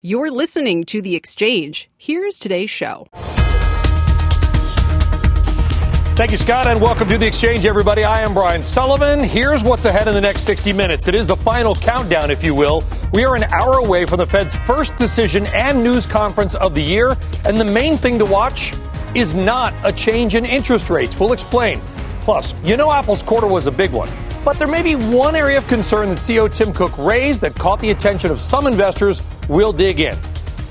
[0.00, 1.90] You're listening to The Exchange.
[1.96, 3.08] Here's today's show.
[6.14, 8.04] Thank you, Scott, and welcome to The Exchange, everybody.
[8.04, 9.24] I am Brian Sullivan.
[9.24, 11.08] Here's what's ahead in the next 60 minutes.
[11.08, 12.84] It is the final countdown, if you will.
[13.12, 16.82] We are an hour away from the Fed's first decision and news conference of the
[16.82, 18.74] year, and the main thing to watch
[19.16, 21.18] is not a change in interest rates.
[21.18, 21.80] We'll explain.
[22.20, 24.10] Plus, you know Apple's quarter was a big one.
[24.44, 27.80] But there may be one area of concern that CEO Tim Cook raised that caught
[27.80, 29.22] the attention of some investors.
[29.48, 30.16] We'll dig in.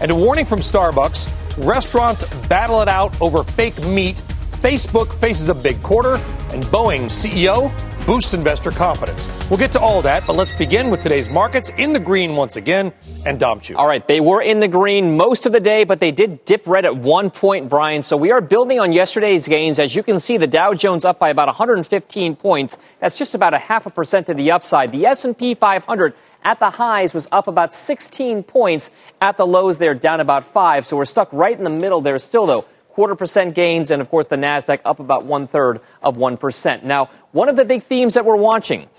[0.02, 1.34] And a warning from Starbucks
[1.66, 4.16] restaurants battle it out over fake meat
[4.58, 6.16] Facebook faces a big quarter,
[6.50, 7.72] and Boeing CEO
[8.08, 9.28] boosts investor confidence.
[9.50, 12.56] We'll get to all that, but let's begin with today's markets in the green once
[12.56, 12.92] again.
[13.28, 13.76] And Dom Chu.
[13.76, 16.66] All right, they were in the green most of the day, but they did dip
[16.66, 18.02] red at one point, Brian.
[18.02, 19.80] So we are building on yesterday's gains.
[19.80, 22.78] As you can see, the Dow Jones up by about 115 points.
[23.02, 24.94] That's just about a half a percent to the upside.
[24.94, 26.14] The S&P 500
[26.46, 28.90] at the highs was up about 16 points.
[29.20, 30.86] At the lows, they're down about five.
[30.88, 34.10] So we're stuck right in the middle there still, though quarter percent gains, and of
[34.10, 36.84] course the NASDAQ up about one third of 1%.
[36.84, 38.90] Now, one of the big themes that we're watching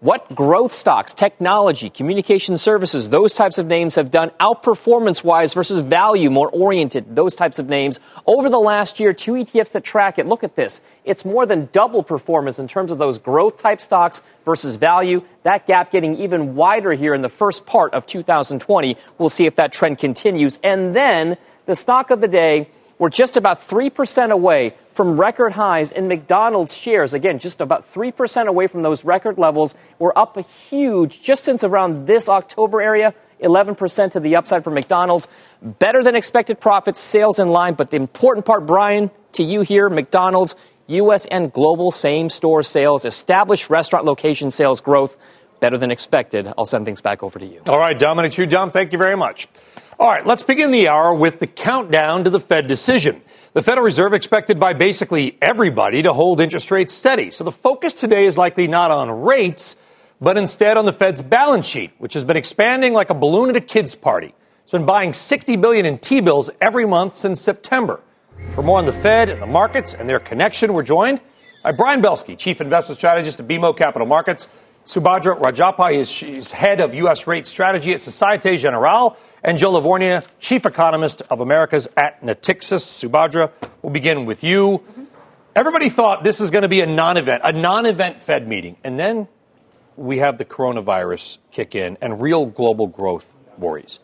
[0.00, 5.80] what growth stocks, technology, communication services, those types of names have done outperformance wise versus
[5.80, 7.98] value, more oriented, those types of names.
[8.26, 10.82] Over the last year, two ETFs that track it, look at this.
[11.04, 15.22] It's more than double performance in terms of those growth type stocks versus value.
[15.44, 18.96] That gap getting even wider here in the first part of 2020.
[19.16, 20.58] We'll see if that trend continues.
[20.62, 25.92] And then the stock of the day we're just about 3% away from record highs
[25.92, 27.12] in McDonald's shares.
[27.12, 29.74] Again, just about 3% away from those record levels.
[29.98, 34.70] We're up a huge, just since around this October area, 11% to the upside for
[34.70, 35.28] McDonald's.
[35.60, 37.74] Better than expected profits, sales in line.
[37.74, 41.26] But the important part, Brian, to you here, McDonald's, U.S.
[41.26, 45.16] and global same store sales, established restaurant location sales growth,
[45.60, 46.50] better than expected.
[46.56, 47.60] I'll send things back over to you.
[47.68, 49.48] All right, Dominic Chu, Dom, thank you very much.
[49.98, 53.22] All right, let's begin the hour with the countdown to the Fed decision.
[53.54, 57.30] The Federal Reserve expected by basically everybody to hold interest rates steady.
[57.30, 59.74] So the focus today is likely not on rates,
[60.20, 63.56] but instead on the Fed's balance sheet, which has been expanding like a balloon at
[63.56, 64.34] a kid's party.
[64.60, 68.02] It's been buying 60 billion in T-bills every month since September.
[68.54, 71.22] For more on the Fed and the markets and their connection, we're joined
[71.62, 74.50] by Brian Belski, Chief Investment Strategist at BMO Capital Markets,
[74.86, 77.26] Subhadra Rajappa is head of U.S.
[77.26, 82.82] rate strategy at Societe Generale, and Joe Lavorgna, chief economist of Americas at Natixis.
[82.82, 84.82] Subhadra, we'll begin with you.
[85.54, 89.28] Everybody thought this is going to be a non-event, a non-event Fed meeting, and then
[89.96, 94.00] we have the coronavirus kick in and real global growth worries.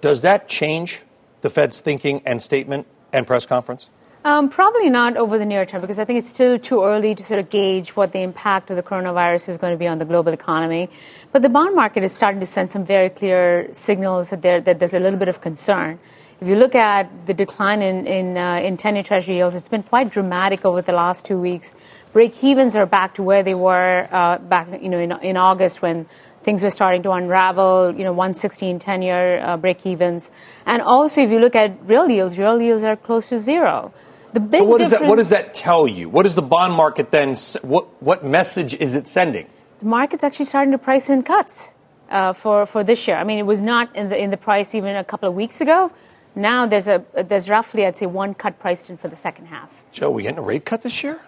[0.00, 1.02] Does that change
[1.42, 3.88] the Fed's thinking and statement and press conference?
[4.22, 7.24] Um, probably not over the near term because I think it's still too early to
[7.24, 10.04] sort of gauge what the impact of the coronavirus is going to be on the
[10.04, 10.90] global economy.
[11.32, 14.78] But the bond market is starting to send some very clear signals that, there, that
[14.78, 15.98] there's a little bit of concern.
[16.38, 19.68] If you look at the decline in, in, uh, in 10 year treasury yields, it's
[19.68, 21.72] been quite dramatic over the last two weeks.
[22.12, 25.80] Break evens are back to where they were uh, back you know, in, in August
[25.80, 26.06] when
[26.42, 30.30] things were starting to unravel, you know, 116 10 year uh, break evens.
[30.66, 33.94] And also, if you look at real yields, real yields are close to zero.
[34.32, 36.08] The big so what does that what does that tell you?
[36.08, 37.34] What does the bond market then?
[37.62, 39.48] What what message is it sending?
[39.80, 41.72] The market's actually starting to price in cuts
[42.10, 43.16] uh, for for this year.
[43.16, 45.60] I mean, it was not in the in the price even a couple of weeks
[45.60, 45.90] ago.
[46.36, 49.82] Now there's a there's roughly I'd say one cut priced in for the second half.
[49.92, 51.20] Joe, we getting a rate cut this year?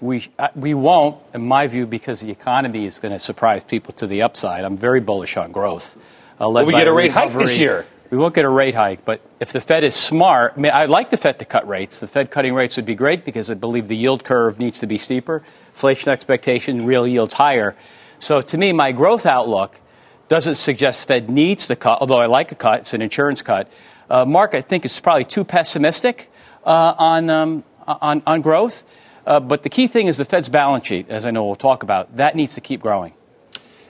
[0.00, 3.92] We, uh, we won't, in my view, because the economy is going to surprise people
[3.94, 4.64] to the upside.
[4.64, 5.96] I'm very bullish on growth.
[6.40, 7.84] Uh, we get a rate hike this year.
[8.10, 10.88] We won't get a rate hike, but if the Fed is smart, I mean, I'd
[10.88, 12.00] like the Fed to cut rates.
[12.00, 14.86] The Fed cutting rates would be great because I believe the yield curve needs to
[14.86, 15.42] be steeper,
[15.74, 17.76] inflation expectation, real yields higher.
[18.18, 19.78] So to me, my growth outlook
[20.28, 22.80] doesn't suggest Fed needs to cut, although I like a cut.
[22.80, 23.70] It's an insurance cut.
[24.08, 26.30] Uh, Mark, I think, is probably too pessimistic
[26.64, 28.84] uh, on, um, on, on growth.
[29.26, 31.82] Uh, but the key thing is the Fed's balance sheet, as I know we'll talk
[31.82, 32.16] about.
[32.16, 33.12] That needs to keep growing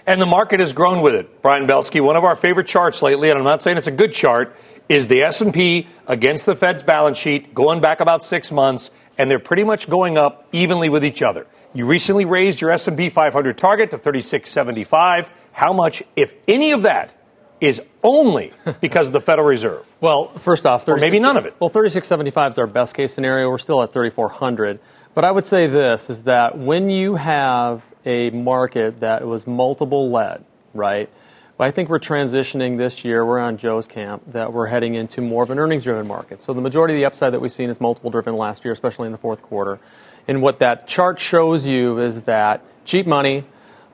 [0.09, 1.43] and the market has grown with it.
[1.43, 4.13] Brian Belski, one of our favorite charts lately, and I'm not saying it's a good
[4.13, 4.57] chart,
[4.89, 9.39] is the S&P against the Fed's balance sheet going back about 6 months and they're
[9.39, 11.47] pretty much going up evenly with each other.
[11.75, 15.31] You recently raised your S&P 500 target to 3675.
[15.53, 17.15] How much if any of that
[17.61, 19.95] is only because of the Federal Reserve?
[20.01, 21.55] Well, first off, or maybe none of it.
[21.61, 23.51] Well, 3675 is our best case scenario.
[23.51, 24.81] We're still at 3400.
[25.13, 30.11] But I would say this is that when you have a market that was multiple
[30.11, 31.11] led, right?
[31.59, 33.25] But I think we're transitioning this year.
[33.25, 36.41] We're on Joe's camp that we're heading into more of an earnings driven market.
[36.41, 39.07] So the majority of the upside that we've seen is multiple driven last year, especially
[39.07, 39.79] in the fourth quarter.
[40.27, 43.45] And what that chart shows you is that cheap money,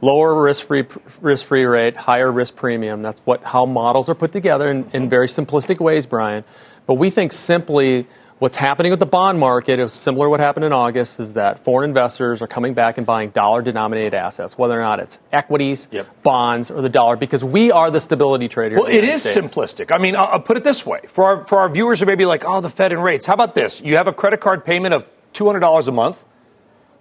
[0.01, 0.85] lower risk-free
[1.21, 3.01] risk-free rate, higher risk premium.
[3.01, 6.45] That's what how models are put together in, in very simplistic ways, Brian.
[6.87, 8.07] But we think simply
[8.45, 11.65] what's happening with the bond market is similar to what happened in August is that
[11.65, 15.89] foreign investors are coming back and buying dollar denominated assets, whether or not it's equities,
[15.91, 16.23] Yep.
[16.23, 18.77] bonds, or the dollar, because we are the stability trader.
[18.77, 19.39] Well, it is States.
[19.39, 19.91] simplistic.
[19.91, 22.17] I mean, I'll, I'll put it this way for our for our viewers who may
[22.17, 23.81] be like, "Oh, the Fed and rates." How about this?
[23.81, 26.27] You have a credit card payment of two hundred dollars a month.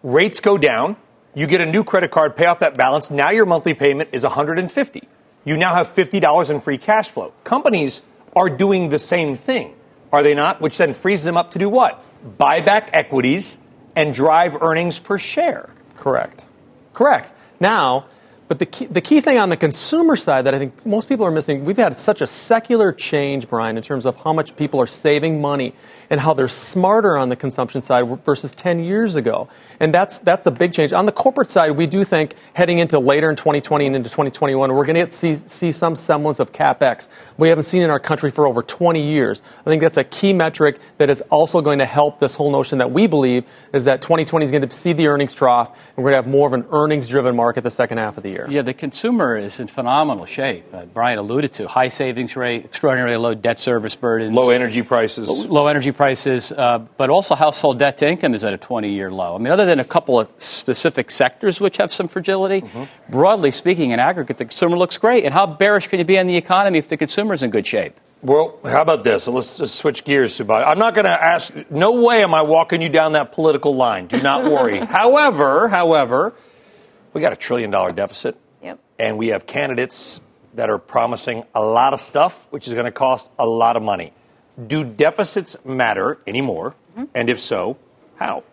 [0.02, 0.96] Rates go down.
[1.36, 3.12] You get a new credit card, pay off that balance.
[3.12, 5.10] Now your monthly payment is one hundred and fifty.
[5.44, 7.34] You now have fifty dollars in free cash flow.
[7.44, 8.02] Companies
[8.34, 9.74] are doing the same thing,
[10.14, 10.62] are they not?
[10.62, 12.02] Which then frees them up to do what?
[12.38, 13.58] Buy back equities
[13.96, 15.72] and drive earnings per share.
[15.98, 16.46] Correct.
[16.94, 17.34] Correct.
[17.60, 18.06] Now,
[18.48, 21.26] but the key, the key thing on the consumer side that I think most people
[21.26, 24.80] are missing, we've had such a secular change, Brian, in terms of how much people
[24.80, 25.74] are saving money
[26.14, 29.50] and how they're smarter on the consumption side versus 10 years ago.
[29.80, 30.94] And that's, that's a big change.
[30.94, 34.72] On the corporate side, we do think heading into later in 2020 and into 2021,
[34.72, 37.08] we're going to see, see some semblance of capex
[37.40, 39.42] we haven't seen in our country for over 20 years.
[39.66, 42.78] I think that's a key metric that is also going to help this whole notion
[42.78, 43.44] that we believe
[43.74, 46.32] is that 2020 is going to see the earnings trough and we're going to have
[46.32, 48.46] more of an earnings driven market the second half of the year.
[48.48, 50.72] Yeah, the consumer is in phenomenal shape.
[50.72, 55.28] Uh, Brian alluded to high savings rate, extraordinarily low debt service burdens, Low energy prices.
[55.48, 59.12] low energy prices, uh, but also household debt to income is at a 20 year
[59.12, 59.36] low.
[59.36, 62.64] I mean, other than a couple of specific sectors which have some fragility,
[63.10, 65.24] broadly speaking, in aggregate, the consumer looks great.
[65.26, 67.66] And how bearish can you be on the economy if the consumer is in good
[67.68, 68.00] shape?
[68.22, 69.28] Well, how about this?
[69.28, 70.66] Let's just switch gears, Subhai.
[70.66, 71.54] I'm not going to ask.
[71.70, 74.08] No way am I walking you down that political line.
[74.08, 74.80] Do not worry.
[74.86, 76.34] however, however,
[77.12, 78.80] we got a trillion dollar deficit, Yep.
[78.98, 80.22] and we have candidates
[80.54, 83.84] that are promising a lot of stuff, which is going to cost a lot of
[83.84, 84.14] money.
[84.68, 86.76] Do deficits matter anymore?
[86.92, 87.06] Mm-hmm.
[87.16, 87.78] And if so,
[88.18, 88.44] how?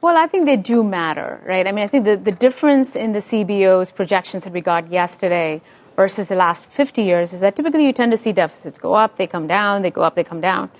[0.00, 1.66] Well, I think they do matter, right?
[1.66, 5.62] I mean, I think the, the difference in the CBO's projections that we got yesterday
[5.96, 9.16] versus the last 50 years is that typically you tend to see deficits go up,
[9.16, 10.70] they come down, they go up, they come down.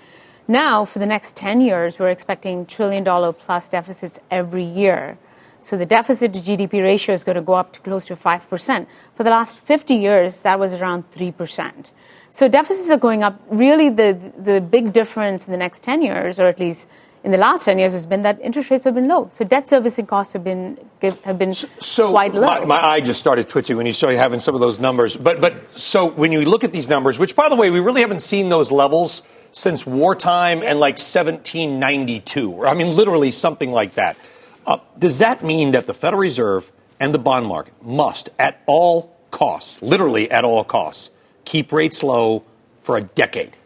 [0.47, 5.17] Now, for the next 10 years, we're expecting trillion dollar plus deficits every year.
[5.61, 8.87] So the deficit to GDP ratio is going to go up to close to 5%.
[9.15, 11.91] For the last 50 years, that was around 3%.
[12.33, 13.39] So deficits are going up.
[13.51, 16.87] Really, the, the big difference in the next 10 years, or at least
[17.23, 19.27] in the last 10 years, has been that interest rates have been low.
[19.31, 20.79] So debt servicing costs have been,
[21.25, 22.47] have been So quite low.
[22.47, 25.15] My, my eye just started twitching when you started having some of those numbers.
[25.15, 28.01] But but so when you look at these numbers, which by the way, we really
[28.01, 29.21] haven't seen those levels
[29.51, 32.51] since wartime and like 1792.
[32.51, 34.17] or I mean, literally something like that.
[34.65, 39.15] Uh, does that mean that the Federal Reserve and the bond market must, at all
[39.29, 41.11] costs, literally at all costs,
[41.45, 42.43] keep rates low
[42.81, 43.57] for a decade?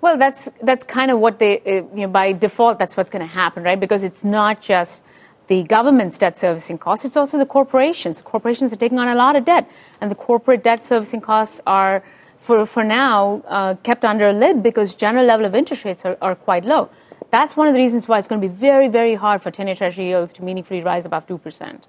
[0.00, 3.26] Well, that's that's kind of what they, uh, you know, by default, that's what's going
[3.26, 3.78] to happen, right?
[3.78, 5.02] Because it's not just
[5.46, 8.20] the government's debt servicing costs; it's also the corporations.
[8.20, 9.70] Corporations are taking on a lot of debt,
[10.00, 12.02] and the corporate debt servicing costs are,
[12.38, 16.18] for for now, uh, kept under a lid because general level of interest rates are,
[16.20, 16.90] are quite low.
[17.30, 19.76] That's one of the reasons why it's going to be very, very hard for ten-year
[19.76, 21.86] Treasury yields to meaningfully rise above two percent.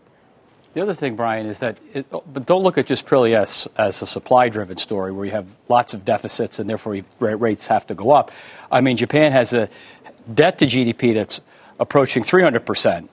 [0.73, 4.01] The other thing, Brian, is that, it, but don't look at just purely as, as
[4.01, 7.85] a supply driven story where you have lots of deficits and therefore you- rates have
[7.87, 8.31] to go up.
[8.71, 9.69] I mean, Japan has a
[10.33, 11.41] debt to GDP that's
[11.79, 13.07] approaching 300%,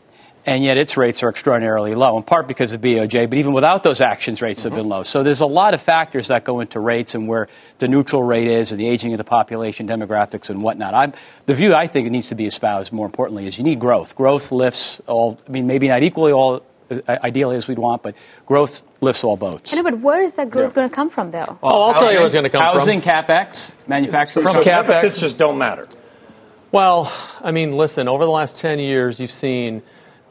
[0.47, 3.83] and yet its rates are extraordinarily low, in part because of BOJ, but even without
[3.83, 4.81] those actions, rates have mm-hmm.
[4.81, 5.03] been low.
[5.03, 8.47] So there's a lot of factors that go into rates and where the neutral rate
[8.49, 10.95] is and the aging of the population, demographics, and whatnot.
[10.95, 11.13] I'm,
[11.45, 14.17] the view I think it needs to be espoused more importantly is you need growth.
[14.17, 18.17] Growth lifts all, I mean, maybe not equally all Uh, ideally as we'd want, but
[18.47, 19.73] growth lifts all boats.
[19.73, 21.59] I know, but where is that growth going to come from, though?
[21.63, 23.11] Oh, I'll tell you where it's going to come housing, from.
[23.13, 24.45] Housing, capex, manufacturing.
[24.45, 24.87] From so CapEx.
[24.87, 25.87] deficits just don't matter.
[26.73, 29.83] Well, I mean, listen, over the last 10 years, you've seen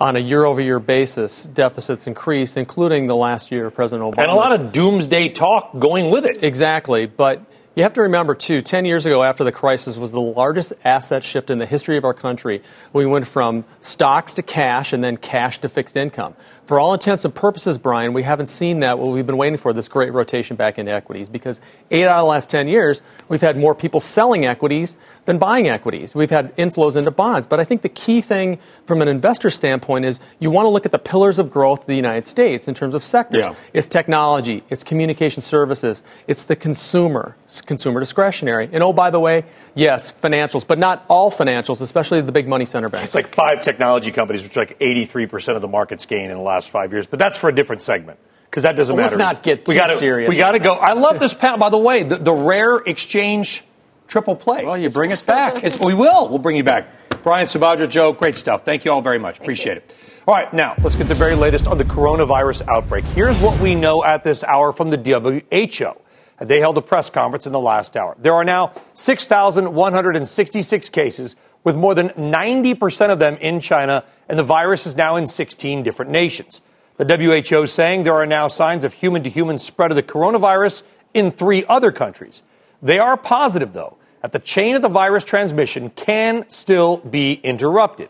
[0.02, 4.24] on a year over year basis deficits increase, including the last year of President Obama.
[4.24, 6.44] And a lot of doomsday talk going with it.
[6.44, 7.06] Exactly.
[7.06, 7.42] But
[7.80, 11.24] you have to remember, too, 10 years ago after the crisis was the largest asset
[11.24, 12.62] shift in the history of our country.
[12.92, 16.36] We went from stocks to cash and then cash to fixed income.
[16.66, 19.72] For all intents and purposes, Brian, we haven't seen that, what we've been waiting for,
[19.72, 23.40] this great rotation back into equities, because eight out of the last 10 years, we've
[23.40, 24.98] had more people selling equities
[25.30, 26.16] than buying equities.
[26.16, 27.46] We've had inflows into bonds.
[27.46, 28.58] But I think the key thing
[28.88, 31.86] from an investor standpoint is you want to look at the pillars of growth of
[31.86, 33.44] the United States in terms of sectors.
[33.44, 33.54] Yeah.
[33.72, 38.70] It's technology, it's communication services, it's the consumer, it's consumer discretionary.
[38.74, 39.46] And oh, by the way,
[39.76, 43.06] yes, financials, but not all financials, especially the big money center banks.
[43.06, 46.44] It's like five technology companies, which are like 83% of the market's gain in the
[46.44, 47.06] last five years.
[47.06, 48.18] But that's for a different segment
[48.50, 49.16] because that doesn't Well, matter.
[49.16, 50.74] let's not get we too gotta, serious We got to go.
[50.74, 51.60] I love this panel.
[51.60, 53.64] By the way, the, the rare exchange
[54.10, 54.66] triple play.
[54.66, 55.64] Well, you bring us back.
[55.64, 56.28] It's, we will.
[56.28, 56.90] We'll bring you back.
[57.24, 58.66] Brian Subhadra, Joe, great stuff.
[58.66, 59.40] Thank you all very much.
[59.40, 59.96] Appreciate it.
[60.28, 63.04] All right, now let's get the very latest on the coronavirus outbreak.
[63.06, 66.46] Here's what we know at this hour from the WHO.
[66.46, 68.16] They held a press conference in the last hour.
[68.18, 74.44] There are now 6,166 cases, with more than 90% of them in China, and the
[74.44, 76.62] virus is now in 16 different nations.
[76.98, 80.84] The WHO saying there are now signs of human to human spread of the coronavirus
[81.14, 82.44] in three other countries.
[82.82, 88.10] They are positive, though, that the chain of the virus transmission can still be interrupted.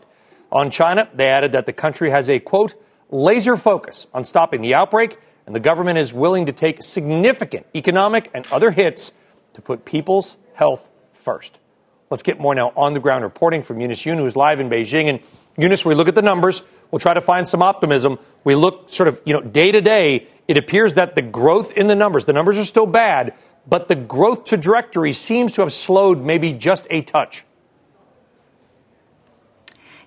[0.52, 2.74] On China, they added that the country has a, quote,
[3.10, 8.30] laser focus on stopping the outbreak and the government is willing to take significant economic
[8.34, 9.12] and other hits
[9.54, 11.58] to put people's health first.
[12.10, 14.68] Let's get more now on the ground reporting from Eunice Yoon, who is live in
[14.68, 15.08] Beijing.
[15.08, 15.20] And
[15.56, 16.62] Eunice, we look at the numbers.
[16.90, 18.18] We'll try to find some optimism.
[18.42, 20.26] We look sort of, you know, day to day.
[20.48, 23.34] It appears that the growth in the numbers, the numbers are still bad,
[23.70, 27.44] but the growth trajectory seems to have slowed maybe just a touch.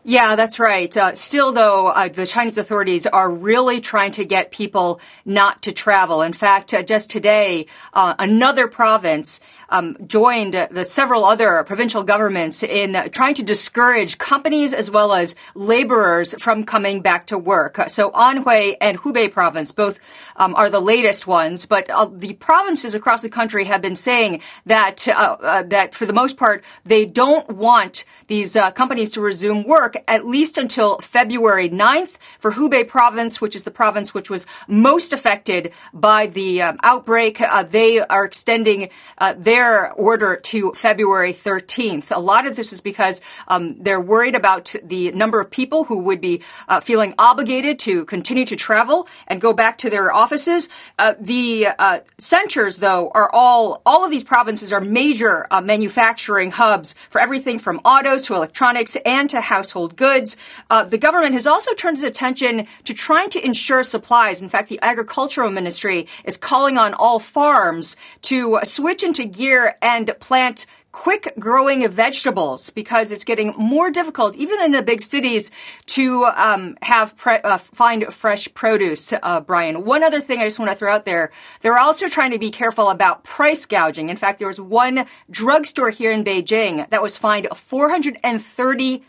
[0.06, 0.96] Yeah, that's right.
[0.98, 5.72] Uh, still, though, uh, the Chinese authorities are really trying to get people not to
[5.72, 6.22] travel.
[6.22, 12.64] In fact, uh, just today, uh, another province um, joined the several other provincial governments
[12.64, 17.80] in trying to discourage companies as well as laborers from coming back to work.
[17.88, 20.02] So Anhui and Hubei province both
[20.36, 24.42] um, are the latest ones, but uh, the provinces across the country have been saying
[24.66, 29.93] that uh, that for the most part they don't want these companies to resume work
[30.08, 35.14] at least until February 9th for Hubei province, which is the province which was most
[35.14, 37.42] affected by the um, outbreak.
[37.42, 42.16] Uh, they are extending uh, their order to February 13th.
[42.16, 45.98] A lot of this is because um, they're worried about the number of people who
[46.00, 50.70] would be uh, feeling obligated to continue to travel and go back to their offices.
[50.98, 56.96] Uh, the uh, centers, though, are all all of these provinces are major manufacturing hubs
[57.10, 60.38] for everything from autos to electronics and to household household goods.
[60.70, 64.42] Uh, the government has also turned its attention to trying to ensure supplies.
[64.42, 70.10] In fact, the agricultural ministry is calling on all farms to switch into gear and
[70.20, 75.52] plant quick growing vegetables because it's getting more difficult, even in the big cities,
[75.88, 79.12] to um, have pre- uh, find fresh produce.
[79.12, 82.32] Uh, Brian, one other thing I just want to throw out there: they're also trying
[82.32, 84.10] to be careful about price gouging.
[84.10, 89.04] In fact, there was one drugstore here in Beijing that was fined 430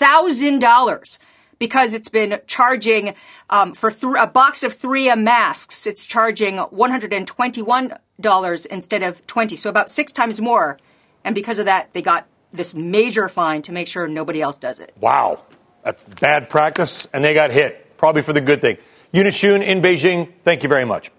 [0.00, 1.18] $1,000
[1.58, 3.14] because it's been charging
[3.50, 5.86] um, for th- a box of 3M masks.
[5.86, 10.78] It's charging $121 instead of 20, so about six times more.
[11.24, 14.80] And because of that, they got this major fine to make sure nobody else does
[14.80, 14.96] it.
[15.00, 15.44] Wow,
[15.84, 17.96] that's bad practice, and they got hit.
[17.96, 18.78] Probably for the good thing.
[19.12, 21.10] Yoon in Beijing, thank you very much.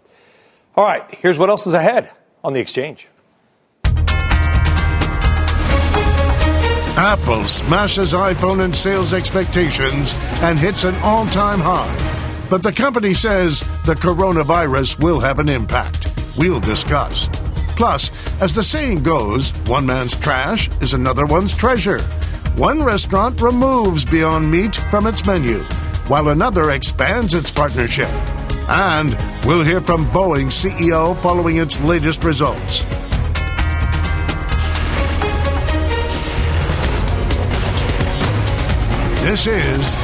[0.76, 2.10] All right, here's what else is ahead
[2.44, 3.08] on the exchange.
[7.02, 11.90] Apple smashes iPhone and sales expectations and hits an all time high.
[12.48, 16.14] But the company says the coronavirus will have an impact.
[16.38, 17.28] We'll discuss.
[17.76, 22.02] Plus, as the saying goes, one man's trash is another one's treasure.
[22.56, 25.58] One restaurant removes Beyond Meat from its menu,
[26.08, 28.12] while another expands its partnership.
[28.70, 32.86] And we'll hear from Boeing CEO following its latest results.
[39.22, 39.96] This is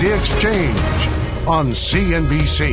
[0.00, 2.72] The Exchange on CNBC.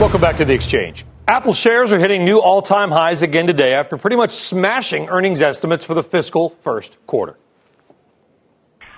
[0.00, 1.04] Welcome back to The Exchange.
[1.28, 5.40] Apple shares are hitting new all time highs again today after pretty much smashing earnings
[5.40, 7.38] estimates for the fiscal first quarter.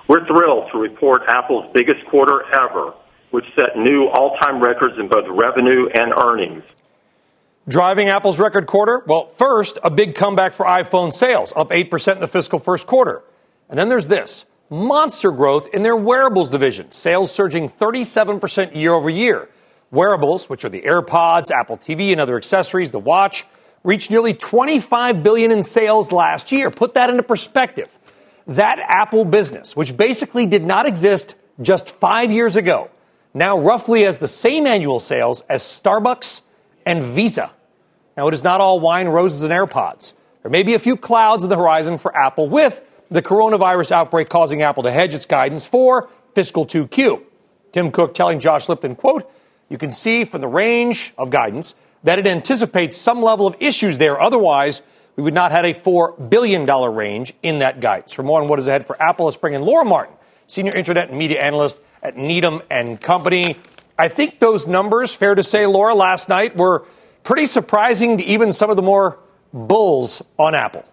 [0.09, 2.94] We're thrilled to report Apple's biggest quarter ever,
[3.33, 6.62] which set new all time records in both revenue and earnings.
[7.66, 9.02] Driving Apple's record quarter?
[9.06, 13.23] Well, first, a big comeback for iPhone sales, up 8% in the fiscal first quarter.
[13.71, 19.09] And then there's this monster growth in their wearables division, sales surging 37% year over
[19.09, 19.49] year.
[19.90, 23.47] Wearables, which are the AirPods, Apple TV, and other accessories, the watch,
[23.83, 26.71] reached nearly 25 billion in sales last year.
[26.71, 27.99] Put that into perspective.
[28.47, 32.90] That Apple business, which basically did not exist just five years ago,
[33.33, 36.42] now roughly has the same annual sales as Starbucks
[36.87, 37.53] and Visa.
[38.17, 40.12] Now, it is not all wine, roses, and AirPods.
[40.43, 44.29] There may be a few clouds on the horizon for Apple with the coronavirus outbreak
[44.29, 47.23] causing Apple to hedge its guidance for fiscal 2Q.
[47.73, 49.31] Tim Cook telling Josh Lipton, quote,
[49.69, 51.75] you can see from the range of guidance
[52.05, 54.21] that it anticipates some level of issues there.
[54.21, 54.83] Otherwise,
[55.17, 58.12] we would not have a $4 billion range in that guidance.
[58.12, 60.14] For more on what is ahead for Apple, let's bring in Laura Martin,
[60.47, 63.57] Senior Internet and Media Analyst at Needham and Company.
[63.98, 66.86] I think those numbers, fair to say, Laura, last night were
[67.22, 69.18] pretty surprising to even some of the more
[69.52, 70.84] bulls on Apple.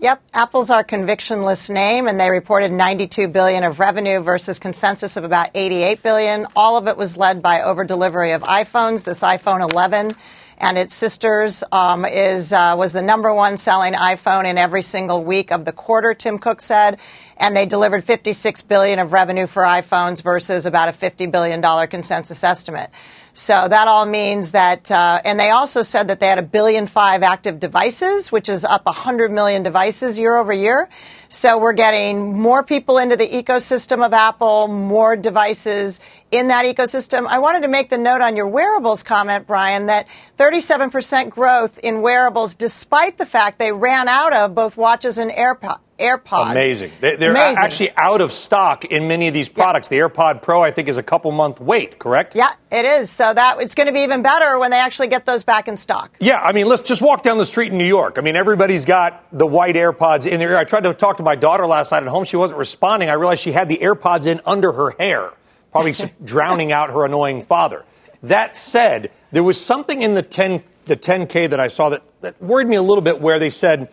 [0.00, 5.24] Yep, Apple's our convictionless name, and they reported 92 billion of revenue versus consensus of
[5.24, 6.46] about 88 billion.
[6.56, 9.04] All of it was led by over delivery of iPhones.
[9.04, 10.10] This iPhone 11
[10.56, 15.22] and its sisters um, is uh, was the number one selling iPhone in every single
[15.22, 16.14] week of the quarter.
[16.14, 16.98] Tim Cook said,
[17.40, 21.86] and they delivered 56 billion of revenue for iPhones versus about a 50 billion dollar
[21.86, 22.90] consensus estimate.
[23.32, 26.86] So that all means that, uh, and they also said that they had a billion
[26.86, 30.88] five active devices, which is up 100 million devices year over year.
[31.28, 36.00] So we're getting more people into the ecosystem of Apple, more devices
[36.32, 37.26] in that ecosystem.
[37.26, 40.06] I wanted to make the note on your wearables comment, Brian, that
[40.38, 45.78] 37% growth in wearables, despite the fact they ran out of both watches and AirPods.
[46.00, 46.52] AirPods.
[46.52, 46.92] Amazing.
[47.00, 49.88] They, are actually out of stock in many of these products.
[49.88, 52.34] The AirPod Pro, I think, is a couple month wait, correct?
[52.34, 53.10] Yeah, it is.
[53.10, 55.76] So that it's going to be even better when they actually get those back in
[55.76, 56.16] stock.
[56.20, 58.16] Yeah, I mean, let's just walk down the street in New York.
[58.18, 60.58] I mean, everybody's got the white AirPods in their ear.
[60.58, 62.24] I tried to talk to my daughter last night at home.
[62.24, 63.10] She wasn't responding.
[63.10, 65.32] I realized she had the AirPods in under her hair,
[65.70, 67.84] probably drowning out her annoying father.
[68.22, 72.42] That said, there was something in the 10 the 10K that I saw that, that
[72.42, 73.92] worried me a little bit where they said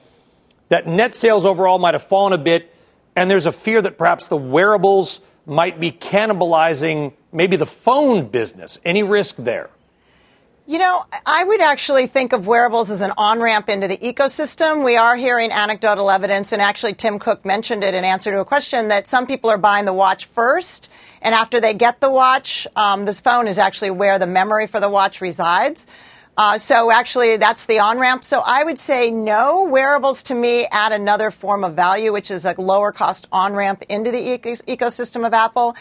[0.69, 2.73] that net sales overall might have fallen a bit,
[3.15, 8.79] and there's a fear that perhaps the wearables might be cannibalizing maybe the phone business.
[8.83, 9.69] Any risk there?
[10.69, 14.83] You know, I would actually think of wearables as an on ramp into the ecosystem.
[14.83, 18.45] We are hearing anecdotal evidence, and actually, Tim Cook mentioned it in answer to a
[18.45, 20.89] question that some people are buying the watch first,
[21.21, 24.81] and after they get the watch, um, this phone is actually where the memory for
[24.81, 25.87] the watch resides.
[26.37, 28.23] Uh, so actually, that's the on ramp.
[28.23, 29.63] So I would say no.
[29.63, 33.83] Wearables to me add another form of value, which is a lower cost on ramp
[33.89, 35.75] into the eco- ecosystem of Apple.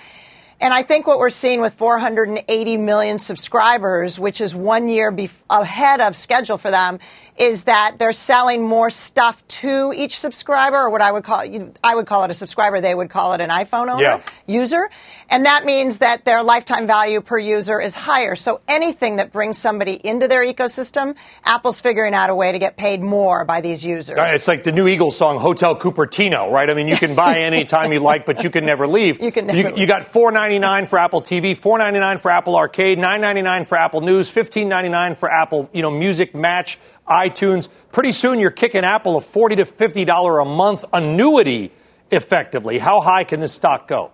[0.61, 5.15] And I think what we're seeing with 480 million subscribers, which is one year
[5.51, 6.99] ahead of schedule for them,
[7.39, 11.45] is that they're selling more stuff to each subscriber, or what I would call
[11.85, 12.81] I would call it a subscriber.
[12.81, 14.23] They would call it an iPhone owner yeah.
[14.47, 14.89] user,
[15.29, 18.37] and that means that their lifetime value per user is higher.
[18.37, 22.77] So anything that brings somebody into their ecosystem, Apple's figuring out a way to get
[22.77, 24.19] paid more by these users.
[24.19, 26.71] Uh, it's like the new Eagles song "Hotel Cupertino," right?
[26.71, 29.21] I mean, you can buy any time you like, but you can never leave.
[29.27, 29.59] You can never.
[29.59, 29.79] You, leave.
[29.79, 34.01] you got four nine $4.99 for Apple TV, $4.99 for Apple Arcade, $9.99 for Apple
[34.01, 36.79] News, $15.99 for Apple, you know, Music Match,
[37.09, 37.69] iTunes.
[37.91, 41.73] Pretty soon you're kicking Apple a 40 to $50 a month annuity
[42.11, 42.79] effectively.
[42.79, 44.13] How high can this stock go?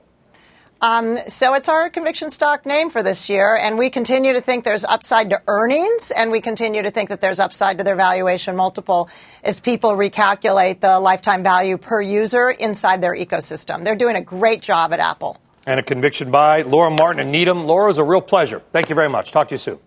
[0.80, 4.64] Um, so it's our conviction stock name for this year, and we continue to think
[4.64, 8.56] there's upside to earnings, and we continue to think that there's upside to their valuation
[8.56, 9.08] multiple
[9.44, 13.84] as people recalculate the lifetime value per user inside their ecosystem.
[13.84, 15.41] They're doing a great job at Apple.
[15.66, 17.64] And a conviction by Laura Martin and Needham.
[17.64, 18.62] Laura, was a real pleasure.
[18.72, 19.30] Thank you very much.
[19.30, 19.78] Talk to you soon.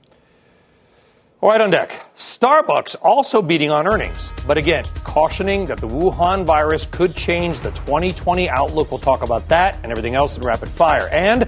[1.41, 2.05] All right, on deck.
[2.17, 7.71] Starbucks also beating on earnings, but again, cautioning that the Wuhan virus could change the
[7.71, 8.89] 2020 outlook.
[8.89, 11.09] We'll talk about that and everything else in rapid fire.
[11.09, 11.47] And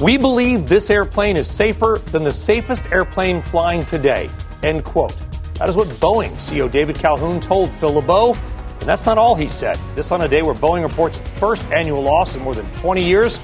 [0.00, 4.30] we believe this airplane is safer than the safest airplane flying today.
[4.62, 5.14] End quote.
[5.58, 8.34] That is what Boeing CEO David Calhoun told Phil LeBeau.
[8.80, 9.78] And that's not all he said.
[9.94, 13.04] This on a day where Boeing reports its first annual loss in more than 20
[13.04, 13.38] years.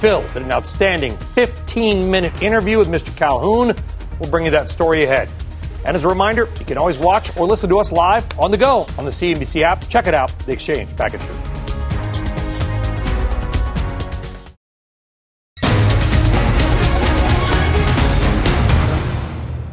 [0.00, 3.16] Phil did an outstanding 15 minute interview with Mr.
[3.16, 3.74] Calhoun
[4.18, 5.28] We'll bring you that story ahead.
[5.84, 8.56] And as a reminder, you can always watch or listen to us live on the
[8.56, 9.88] go on the CNBC app.
[9.88, 10.90] Check it out, The Exchange.
[10.90, 11.18] You.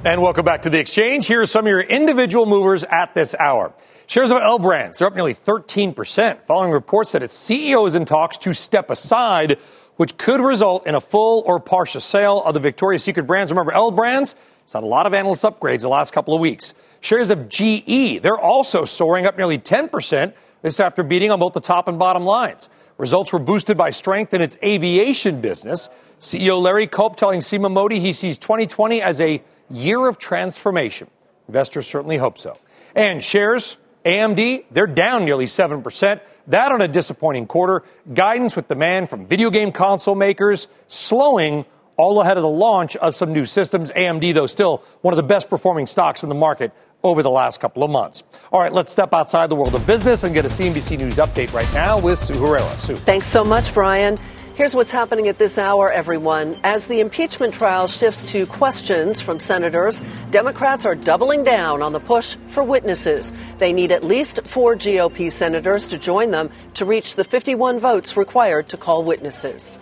[0.06, 1.28] And welcome back to the exchange.
[1.28, 3.74] Here are some of your individual movers at this hour.
[4.08, 8.06] Shares of L Brands, they're up nearly 13%, following reports that its CEO is in
[8.06, 9.58] talks to step aside
[9.96, 13.52] which could result in a full or partial sale of the Victoria's Secret brands.
[13.52, 16.74] Remember, L brands, it's had a lot of analyst upgrades the last couple of weeks.
[17.02, 21.62] Shares of GE, they're also soaring up nearly 10% this after beating on both the
[21.62, 22.70] top and bottom lines.
[22.98, 25.90] Results were boosted by strength in its aviation business.
[26.20, 31.10] CEO Larry Culp telling Seema Modi he sees 2020 as a year of transformation.
[31.48, 32.58] Investors certainly hope so.
[32.96, 36.20] And shares AMD, they're down nearly 7%.
[36.48, 37.84] That on a disappointing quarter.
[38.14, 43.16] Guidance with demand from video game console makers slowing all ahead of the launch of
[43.16, 43.92] some new systems.
[43.92, 46.72] AMD, though, still one of the best performing stocks in the market
[47.04, 48.24] over the last couple of months.
[48.52, 51.54] All right, let's step outside the world of business and get a CNBC News update
[51.54, 52.80] right now with Sue Herrera.
[52.80, 52.96] Sue.
[52.96, 54.18] Thanks so much, Brian.
[54.56, 56.56] Here's what's happening at this hour, everyone.
[56.64, 62.00] As the impeachment trial shifts to questions from senators, Democrats are doubling down on the
[62.00, 63.34] push for witnesses.
[63.58, 68.16] They need at least four GOP senators to join them to reach the 51 votes
[68.16, 69.80] required to call witnesses.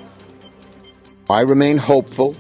[1.30, 2.34] I remain hopeful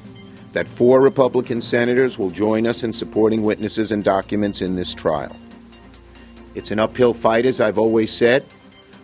[0.53, 5.35] that four Republican senators will join us in supporting witnesses and documents in this trial.
[6.55, 8.45] It's an uphill fight, as I've always said,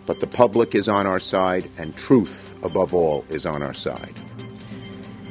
[0.08, 4.20] but the public is on our side, and truth, above all, is on our side.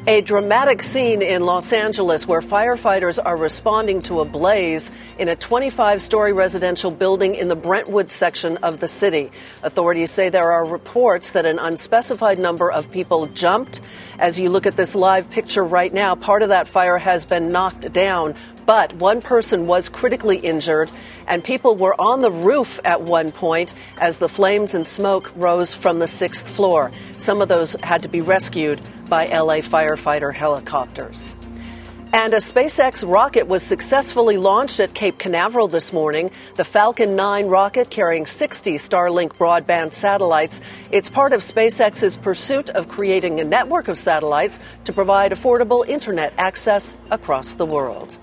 [0.09, 5.35] A dramatic scene in Los Angeles where firefighters are responding to a blaze in a
[5.35, 9.33] 25 story residential building in the Brentwood section of the city.
[9.65, 13.81] Authorities say there are reports that an unspecified number of people jumped.
[14.21, 17.51] As you look at this live picture right now, part of that fire has been
[17.51, 20.89] knocked down, but one person was critically injured,
[21.27, 25.75] and people were on the roof at one point as the flames and smoke rose
[25.75, 26.93] from the sixth floor.
[27.19, 31.37] Some of those had to be rescued by LA firefighter helicopters.
[32.13, 36.31] And a SpaceX rocket was successfully launched at Cape Canaveral this morning.
[36.55, 40.63] The Falcon 9 rocket carrying 60 Starlink broadband satellites.
[40.91, 46.33] It's part of SpaceX's pursuit of creating a network of satellites to provide affordable internet
[46.39, 48.17] access across the world.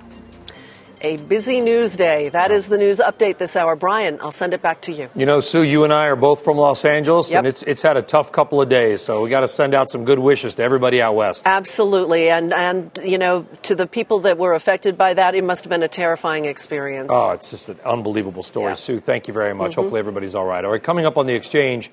[1.05, 2.29] A busy news day.
[2.29, 3.75] That is the news update this hour.
[3.75, 5.09] Brian, I'll send it back to you.
[5.15, 7.37] You know, Sue, you and I are both from Los Angeles, Yep.
[7.39, 9.01] and it's it's had a tough couple of days.
[9.01, 11.43] So we got to send out some good wishes to everybody out west.
[11.45, 12.29] Absolutely.
[12.29, 15.69] And, and, you know, to the people that were affected by that, it must have
[15.69, 17.09] been a terrifying experience.
[17.11, 18.75] Oh, it's just an unbelievable story, Yeah.
[18.75, 19.01] Sue.
[19.01, 19.71] Thank you very much.
[19.73, 19.75] Mhm.
[19.81, 20.63] Hopefully everybody's all right.
[20.63, 21.91] All right, coming up on the exchange.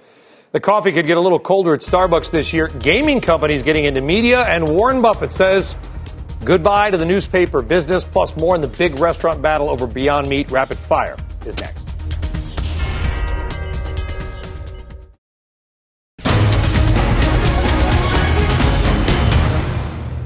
[0.52, 2.68] The coffee could get a little colder at Starbucks this year.
[2.78, 5.74] Gaming companies getting into media, and Warren Buffett says
[6.44, 10.50] goodbye to the newspaper business, plus more in the big restaurant battle over Beyond Meat.
[10.50, 11.90] Rapid Fire is next.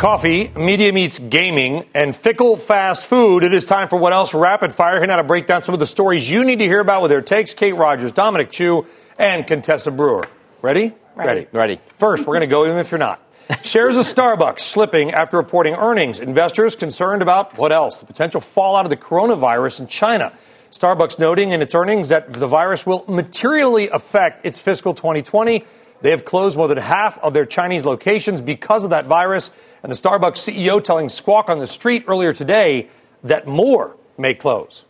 [0.05, 3.43] Coffee, media meets gaming, and fickle fast food.
[3.43, 4.35] It is time for what else?
[4.35, 4.99] Rapid fire.
[4.99, 7.11] Here now to break down some of the stories you need to hear about with
[7.11, 7.55] their takes.
[7.55, 8.85] Kate Rogers, Dominic Chu,
[9.19, 10.29] and Contessa Brewer.
[10.61, 10.93] Ready?
[11.15, 11.47] Ready.
[11.53, 11.79] Ready.
[11.97, 13.24] First, we're going to go even if you're not.
[13.63, 16.21] Shares of Starbucks slipping after reporting earnings.
[16.21, 17.99] Investors concerned about what else?
[17.99, 20.33] The potential fallout of the coronavirus in China.
[20.71, 25.65] Starbucks noting in its earnings that the virus will materially affect its fiscal 2020.
[26.01, 29.51] They have closed more than half of their Chinese locations because of that virus.
[29.83, 32.89] And the Starbucks CEO telling Squawk on the Street earlier today
[33.23, 34.85] that more may close.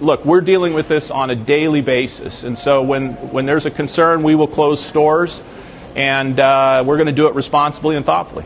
[0.00, 2.44] Look, we're dealing with this on a daily basis.
[2.44, 5.40] And so when, when there's a concern, we will close stores.
[5.98, 8.44] And uh, we're going to do it responsibly and thoughtfully.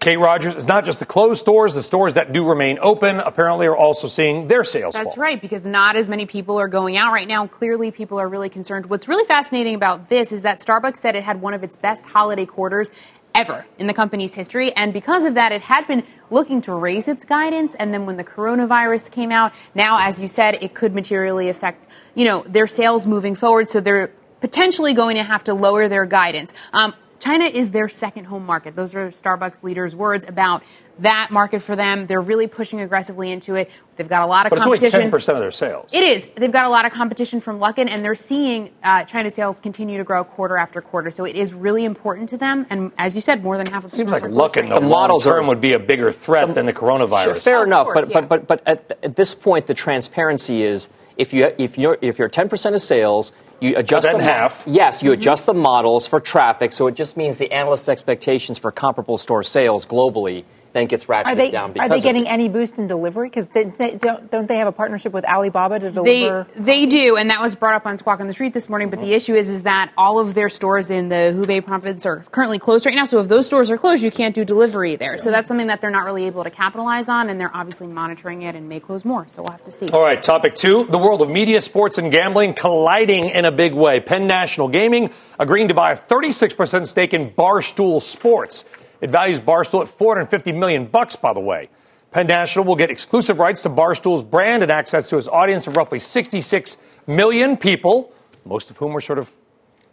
[0.00, 3.66] Kate Rogers, it's not just the closed stores, the stores that do remain open apparently
[3.66, 5.22] are also seeing their sales That's fall.
[5.22, 7.46] right, because not as many people are going out right now.
[7.46, 8.86] Clearly, people are really concerned.
[8.86, 12.04] What's really fascinating about this is that Starbucks said it had one of its best
[12.04, 12.90] holiday quarters
[13.34, 14.72] ever in the company's history.
[14.72, 17.76] And because of that, it had been looking to raise its guidance.
[17.78, 21.86] And then when the coronavirus came out, now, as you said, it could materially affect,
[22.14, 23.68] you know, their sales moving forward.
[23.68, 24.10] So they're
[24.42, 26.52] potentially going to have to lower their guidance.
[26.74, 28.74] Um, China is their second home market.
[28.74, 30.64] Those are Starbucks leaders' words about
[30.98, 32.08] that market for them.
[32.08, 33.70] They're really pushing aggressively into it.
[33.94, 35.08] They've got a lot of competition.
[35.08, 35.94] But it's only 10% of their sales.
[35.94, 36.26] It is.
[36.36, 39.98] They've got a lot of competition from Luckin, and they're seeing uh, China sales continue
[39.98, 41.12] to grow quarter after quarter.
[41.12, 42.66] So it is really important to them.
[42.70, 45.24] And as you said, more than half of the Seems like Luckin, right the models
[45.24, 47.22] long term are- would be a bigger threat than the coronavirus.
[47.22, 50.64] Sure, fair Of enough, course, but, but but but at, at this point, the transparency
[50.64, 54.64] is if you if you're if you're 10 percent of sales, you adjust the half.
[54.66, 58.72] Yes, you adjust the models for traffic, so it just means the analyst expectations for
[58.72, 62.26] comparable store sales globally then gets ratcheted Are they down because are they of getting
[62.26, 62.30] it.
[62.30, 63.28] any boost in delivery?
[63.28, 66.46] Because don't, don't they have a partnership with Alibaba to They, deliver?
[66.56, 68.90] they do, and that was brought up on Squawk on the Street this morning.
[68.90, 69.14] But the mm-hmm.
[69.14, 72.86] issue is, is that all of their stores in the Hubei province are currently closed
[72.86, 73.04] right now.
[73.04, 75.18] So if those stores are closed, you can't do delivery there.
[75.18, 78.42] So that's something that they're not really able to capitalize on, and they're obviously monitoring
[78.42, 79.28] it and may close more.
[79.28, 79.88] So we'll have to see.
[79.88, 83.74] All right, topic two the world of media, sports, and gambling colliding in a big
[83.74, 84.00] way.
[84.00, 88.64] Penn National Gaming agreeing to buy a 36% stake in Barstool Sports.
[89.02, 91.68] It values Barstool at 450 million bucks, by the way.
[92.12, 95.76] Penn National will get exclusive rights to Barstool's brand and access to its audience of
[95.76, 98.12] roughly 66 million people,
[98.44, 99.32] most of whom are sort of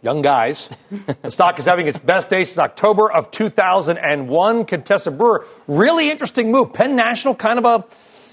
[0.00, 0.68] young guys.
[1.22, 4.64] the stock is having its best day since October of 2001.
[4.66, 6.72] Contessa Brewer, really interesting move.
[6.72, 7.84] Penn National, kind of a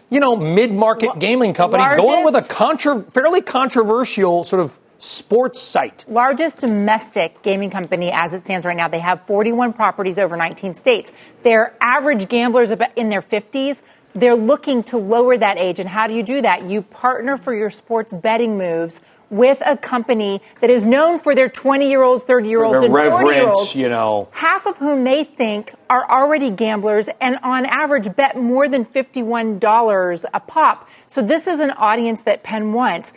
[0.09, 6.05] you know mid-market gaming company, going with a contra- fairly controversial sort of sports site.
[6.07, 8.87] largest domestic gaming company as it stands right now.
[8.87, 11.11] They have 41 properties over 19 states.
[11.43, 13.81] Their average gamblers in their 50s.
[14.13, 15.79] They're looking to lower that age.
[15.79, 16.65] And how do you do that?
[16.69, 21.49] You partner for your sports betting moves with a company that is known for their
[21.49, 24.29] 20 year olds, 30 year olds, and 40 year olds, you know.
[24.31, 30.25] half of whom they think are already gamblers and on average bet more than $51
[30.33, 30.89] a pop.
[31.07, 33.13] So this is an audience that Penn wants.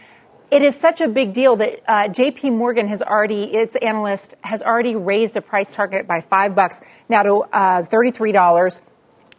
[0.51, 4.63] It is such a big deal that uh, JP Morgan has already, its analyst has
[4.63, 8.81] already raised a price target by five bucks now to uh, $33.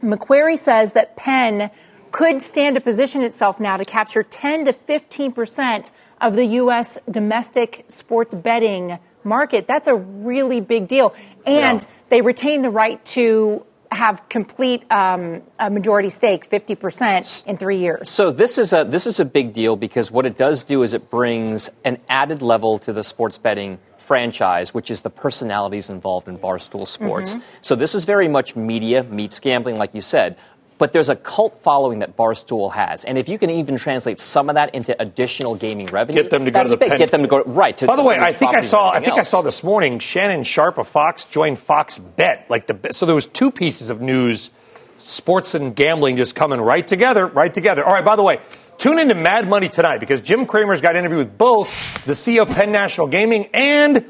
[0.01, 1.69] Macquarie says that Penn
[2.11, 6.97] could stand to position itself now to capture 10 to 15 percent of the U.S.
[7.09, 9.67] domestic sports betting market.
[9.67, 11.15] That's a really big deal.
[11.45, 11.87] And yeah.
[12.09, 18.09] they retain the right to have complete um, a majority stake, 50% in three years.
[18.09, 20.93] So this is a this is a big deal because what it does do is
[20.93, 26.27] it brings an added level to the sports betting franchise, which is the personalities involved
[26.27, 27.35] in Barstool Sports.
[27.35, 27.45] Mm-hmm.
[27.61, 30.37] So this is very much media meets gambling, like you said
[30.81, 33.05] but there's a cult following that Barstool has.
[33.05, 36.43] And if you can even translate some of that into additional gaming revenue, get them
[36.45, 36.97] to go to the big.
[36.97, 37.77] Get them to go right.
[37.77, 38.89] To, By the way, I think I saw.
[38.89, 39.19] I think else.
[39.19, 39.99] I saw this morning.
[39.99, 42.47] Shannon Sharpe of Fox joined Fox Bet.
[42.49, 44.49] Like the so there was two pieces of news,
[44.97, 47.85] sports and gambling just coming right together, right together.
[47.85, 48.03] All right.
[48.03, 48.39] By the way.
[48.79, 51.69] Tune into Mad Money tonight because Jim Cramer's got an interview with both
[52.05, 54.09] the CEO of Penn National Gaming and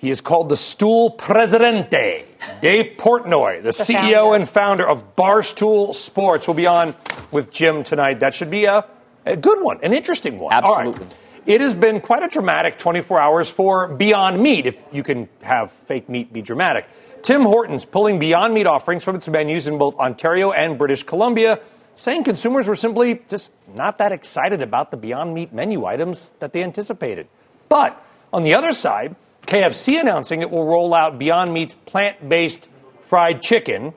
[0.00, 2.24] he is called the Stool Presidente.
[2.62, 4.36] Dave Portnoy, the, the CEO founder.
[4.36, 6.94] and founder of Barstool Sports, will be on
[7.30, 8.20] with Jim tonight.
[8.20, 8.86] That should be a,
[9.26, 10.54] a good one, an interesting one.
[10.54, 11.06] Absolutely.
[11.44, 15.70] It has been quite a dramatic 24 hours for Beyond Meat, if you can have
[15.70, 16.88] fake meat be dramatic.
[17.20, 21.60] Tim Hortons pulling Beyond Meat offerings from its menus in both Ontario and British Columbia,
[21.96, 26.54] saying consumers were simply just not that excited about the Beyond Meat menu items that
[26.54, 27.26] they anticipated.
[27.68, 29.14] But on the other side,
[29.46, 32.68] KFC announcing it will roll out Beyond Meat's plant based
[33.02, 33.94] fried chicken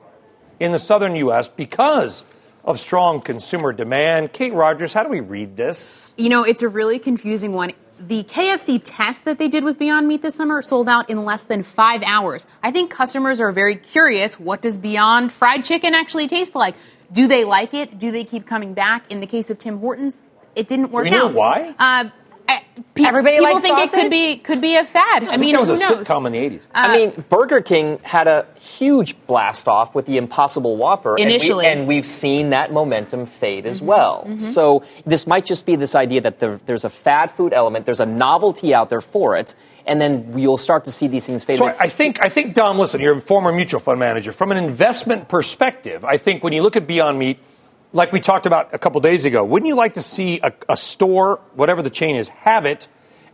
[0.58, 1.48] in the southern U.S.
[1.48, 2.24] because
[2.64, 4.32] of strong consumer demand.
[4.32, 6.14] Kate Rogers, how do we read this?
[6.16, 7.72] You know, it's a really confusing one.
[8.00, 11.44] The KFC test that they did with Beyond Meat this summer sold out in less
[11.44, 12.44] than five hours.
[12.62, 16.74] I think customers are very curious what does Beyond fried chicken actually taste like?
[17.12, 17.98] Do they like it?
[17.98, 19.12] Do they keep coming back?
[19.12, 20.22] In the case of Tim Hortons,
[20.56, 21.34] it didn't work Do we know out.
[21.34, 21.74] Why?
[21.78, 22.10] Uh,
[22.46, 23.98] Pe- Everybody people think sausage?
[23.98, 25.24] it could be could be a fad.
[25.24, 26.06] I, I mean, that was a knows?
[26.06, 26.66] sitcom in the eighties.
[26.74, 31.66] Uh, I mean, Burger King had a huge blast off with the Impossible Whopper initially,
[31.66, 33.86] and, we, have seen that momentum fade as mm-hmm.
[33.86, 34.24] well.
[34.26, 34.36] Mm-hmm.
[34.36, 38.00] So this might just be this idea that there, there's a fad food element, there's
[38.00, 39.54] a novelty out there for it,
[39.86, 41.56] and then you'll start to see these things fade.
[41.56, 44.30] So I think I think Dom, listen, you're a former mutual fund manager.
[44.30, 47.38] From an investment perspective, I think when you look at Beyond Meat
[47.94, 50.76] like we talked about a couple days ago, wouldn't you like to see a, a,
[50.76, 52.88] store, whatever the chain is, have it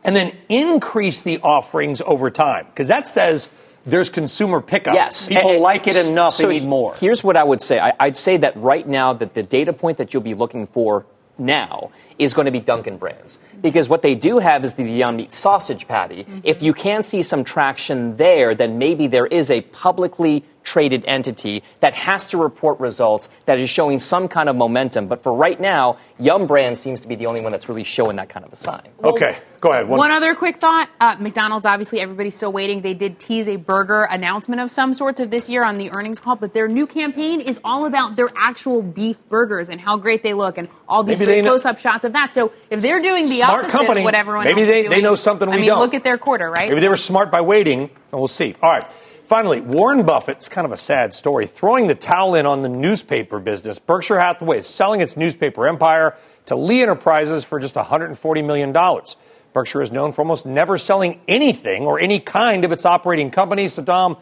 [0.05, 3.49] and then increase the offerings over time because that says
[3.87, 4.95] there's consumer pickup.
[4.95, 6.95] Yes, people and, like it enough; so they need more.
[6.97, 9.99] Here's what I would say: I, I'd say that right now, that the data point
[9.99, 11.07] that you'll be looking for
[11.39, 13.39] now is going to be Dunkin' Brands.
[13.61, 16.25] Because what they do have is the Beyond Meat sausage patty.
[16.25, 16.41] Mm-hmm.
[16.45, 21.63] If you can see some traction there, then maybe there is a publicly traded entity
[21.81, 25.09] that has to report results that is showing some kind of momentum.
[25.09, 28.17] But for right now, Yum Brand seems to be the only one that's really showing
[28.17, 28.89] that kind of a sign.
[29.03, 29.89] Okay, go ahead.
[29.89, 32.83] One, one other quick thought uh, McDonald's, obviously, everybody's still waiting.
[32.83, 36.21] They did tease a burger announcement of some sorts of this year on the earnings
[36.21, 40.23] call, but their new campaign is all about their actual beef burgers and how great
[40.23, 42.35] they look and all these Maybe great close up shots of that.
[42.35, 44.01] So if they're doing the smart opposite company.
[44.01, 45.79] of what everyone Maybe they, doing, they know something we I mean, don't.
[45.79, 46.69] look at their quarter, right?
[46.69, 48.55] Maybe they were smart by waiting, and we'll see.
[48.63, 48.91] All right.
[49.25, 53.39] Finally, Warren Buffett's kind of a sad story, throwing the towel in on the newspaper
[53.39, 53.79] business.
[53.79, 58.73] Berkshire Hathaway is selling its newspaper empire to Lee Enterprises for just $140 million.
[59.53, 63.75] Berkshire is known for almost never selling anything or any kind of its operating companies.
[63.75, 64.17] So, Dom,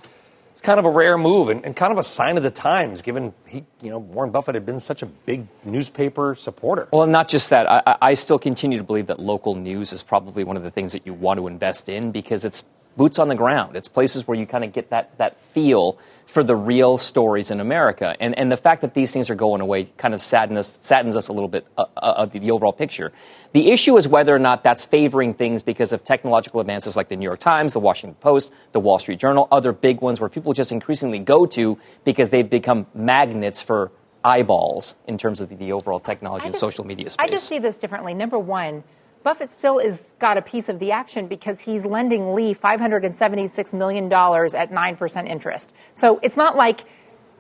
[0.59, 3.01] it's kind of a rare move and, and, kind of a sign of the times,
[3.01, 6.89] given he, you know, Warren Buffett had been such a big newspaper supporter.
[6.93, 7.71] Well, not just that.
[7.71, 10.95] I, I still continue to believe that local news is probably one of the things
[10.95, 12.65] that you want to invest in because it's
[12.99, 13.77] boots on the ground.
[13.77, 17.61] It's places where you kind of get that, that feel for the real stories in
[17.61, 18.15] America.
[18.21, 21.17] And, and the fact that these things are going away kind of saddens us, saddens
[21.17, 23.13] us a little bit uh, uh, of the, the overall picture.
[23.53, 27.17] The issue is whether or not that's favoring things because of technological advances like the
[27.17, 30.53] New York Times, the Washington Post, the Wall Street Journal, other big ones where people
[30.53, 33.91] just increasingly go to because they've become magnets for
[34.25, 37.25] eyeballs in terms of the, the overall technology and social media space.
[37.25, 38.13] I just see this differently.
[38.13, 38.83] Number one,
[39.23, 44.07] Buffett still is got a piece of the action because he's lending Lee $576 million
[44.07, 45.75] at 9% interest.
[45.95, 46.83] So it's not like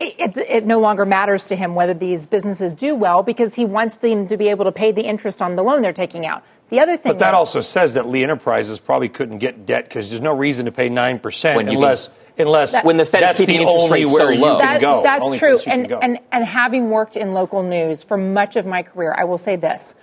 [0.00, 3.64] it, it, it, no longer matters to him whether these businesses do well because he
[3.64, 6.44] wants them to be able to pay the interest on the loan they're taking out.
[6.68, 10.10] The other thing, but that also says that Lee Enterprises probably couldn't get debt because
[10.10, 13.32] there's no reason to pay nine percent unless can, unless that, when the Fed is
[13.32, 14.32] keeping the interest only rates so low.
[14.32, 15.02] you can that, go.
[15.02, 15.58] That's only true.
[15.66, 15.98] And, go.
[15.98, 19.56] and and having worked in local news for much of my career, I will say
[19.56, 19.94] this: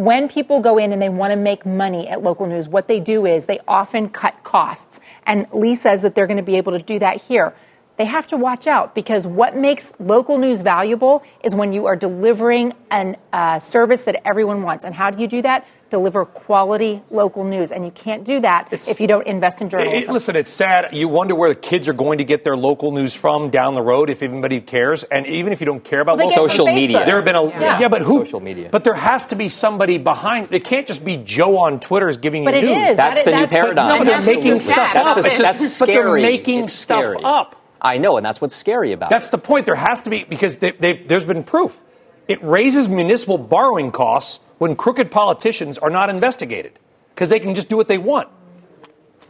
[0.00, 3.00] when people go in and they want to make money at local news, what they
[3.00, 4.98] do is they often cut costs.
[5.26, 7.54] And Lee says that they're going to be able to do that here.
[7.98, 11.96] They have to watch out because what makes local news valuable is when you are
[11.96, 14.86] delivering a uh, service that everyone wants.
[14.86, 15.66] And how do you do that?
[15.90, 17.72] Deliver quality local news.
[17.72, 20.14] And you can't do that if you don't invest in It- journalism.
[20.14, 20.88] listen, it's sad.
[20.92, 23.82] You wonder where the kids are going to get their local news from down the
[23.82, 25.04] road if anybody cares.
[25.04, 27.04] And even if you don't care about Well, local get it from Social media.
[27.04, 27.80] There have been a Yeah.
[27.80, 28.24] yeah, but who?
[28.24, 28.68] Social media.
[28.70, 30.48] But there has to be somebody behind.
[30.54, 32.90] It can't just be Joe on Twitter is giving But you it news.
[32.90, 32.96] is.
[32.96, 33.88] That's That- the new that's- paradigm.
[33.88, 35.14] No, but they're making stuff That's up.
[35.14, 36.22] the- It's just- that's but they're scary.
[36.22, 37.20] making It's stuff scary.
[37.24, 37.56] up.
[37.82, 39.10] I know, and that's what's scary about it.
[39.10, 39.64] That's the point.
[39.66, 41.80] There has to be because they, they, there's been proof.
[42.28, 46.78] It raises municipal borrowing costs when crooked politicians are not investigated
[47.14, 48.28] because they can just do what they want.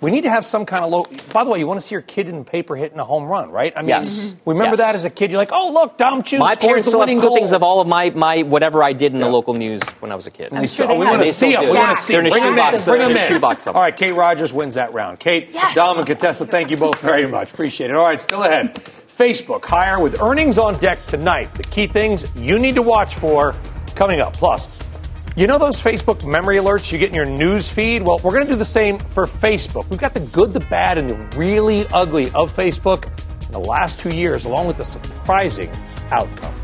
[0.00, 1.06] We need to have some kind of low.
[1.32, 3.50] By the way, you want to see your kid in paper hitting a home run,
[3.50, 3.72] right?
[3.76, 4.30] I mean, Yes.
[4.34, 4.50] Mm-hmm.
[4.50, 4.78] remember Yes.
[4.78, 5.30] that as a kid?
[5.30, 7.56] You're like, oh look, Dom Chu My scores parents the still have winning clippings goal.
[7.58, 10.26] of all of my, my whatever I did in the local news when I was
[10.26, 10.50] a kid.
[10.52, 11.62] We still- we want to see them.
[11.64, 12.26] We want to see them.
[12.26, 12.84] in Bring them in.
[12.84, 15.20] Bring them in a shoebox All right, Kate Rogers wins that round.
[15.20, 17.52] Kate, Dom, and Contessa, thank you both very much.
[17.52, 17.94] Appreciate it.
[17.96, 18.74] All right, still ahead.
[19.06, 21.54] Facebook higher with earnings on deck tonight.
[21.54, 23.54] The key things you need to watch for
[23.94, 24.32] coming up.
[24.32, 24.66] Plus,
[25.36, 28.02] you know those Facebook memory alerts you get in your news feed?
[28.02, 29.88] Well, we're going to do the same for Facebook.
[29.88, 33.06] We've got the good, the bad, and the really ugly of Facebook
[33.46, 35.70] in the last two years, along with the surprising
[36.10, 36.54] outcome.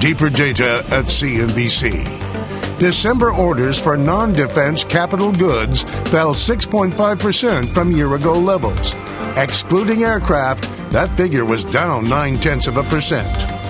[0.00, 2.78] Deeper data at CNBC.
[2.78, 8.94] December orders for non defense capital goods fell 6.5% from year ago levels.
[9.36, 13.61] Excluding aircraft, that figure was down nine tenths of a percent.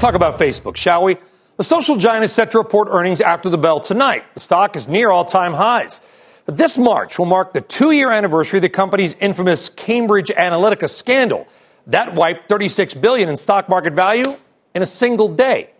[0.00, 1.18] Talk about Facebook, shall we?
[1.58, 4.24] The social giant is set to report earnings after the bell tonight.
[4.32, 6.00] The stock is near all time highs.
[6.46, 10.88] But this March will mark the two year anniversary of the company's infamous Cambridge Analytica
[10.88, 11.46] scandal.
[11.86, 14.36] That wiped 36 billion in stock market value
[14.74, 15.70] in a single day.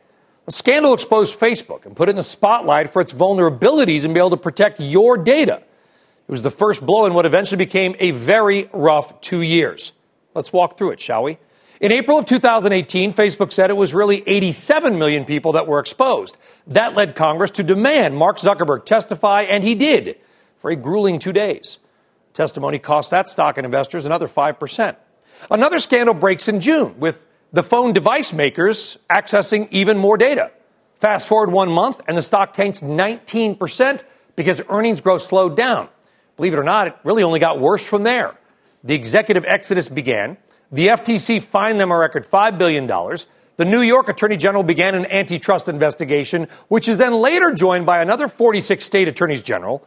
[0.44, 4.20] The scandal exposed Facebook and put it in the spotlight for its vulnerabilities and be
[4.20, 5.62] able to protect your data.
[6.28, 9.92] It was the first blow in what eventually became a very rough two years.
[10.34, 11.38] Let's walk through it, shall we?
[11.80, 16.36] In April of 2018, Facebook said it was really 87 million people that were exposed.
[16.66, 20.18] That led Congress to demand Mark Zuckerberg testify, and he did
[20.58, 21.78] for a grueling two days.
[22.34, 24.96] Testimony cost that stock and investors another 5%.
[25.50, 30.50] Another scandal breaks in June with the phone device makers accessing even more data.
[30.96, 34.04] Fast forward one month, and the stock tanks 19%
[34.36, 35.88] because earnings growth slowed down.
[36.36, 38.34] Believe it or not, it really only got worse from there.
[38.84, 40.36] The executive exodus began.
[40.72, 42.86] The FTC fined them a record $5 billion.
[42.86, 48.00] The New York Attorney General began an antitrust investigation, which is then later joined by
[48.00, 49.86] another 46 state attorneys general.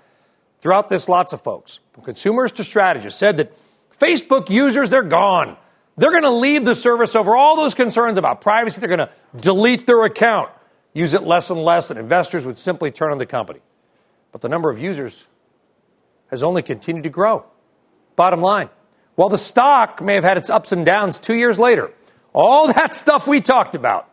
[0.59, 3.53] Throughout this, lots of folks, from consumers to strategists, said that
[3.99, 5.57] Facebook users, they're gone.
[5.97, 8.79] They're going to leave the service over all those concerns about privacy.
[8.79, 10.49] They're going to delete their account,
[10.93, 13.59] use it less and less, and investors would simply turn on the company.
[14.31, 15.25] But the number of users
[16.27, 17.45] has only continued to grow.
[18.15, 18.69] Bottom line,
[19.15, 21.91] while the stock may have had its ups and downs two years later,
[22.33, 24.09] all that stuff we talked about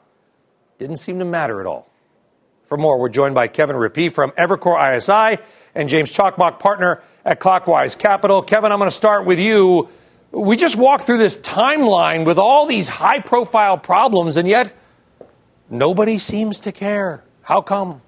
[0.78, 1.88] didn't seem to matter at all.
[2.66, 5.42] For more, we're joined by Kevin Rippey from Evercore ISI
[5.74, 8.42] and James Cakmak, partner at Clockwise Capital.
[8.42, 9.88] Kevin, I'm going to start with you.
[10.30, 14.72] We just walked through this timeline with all these high profile problems, and yet
[15.68, 17.24] nobody seems to care.
[17.42, 18.02] How come?